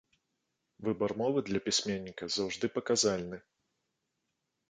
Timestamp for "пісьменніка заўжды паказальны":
1.67-3.37